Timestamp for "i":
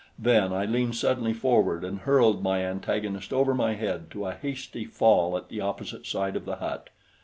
0.51-0.65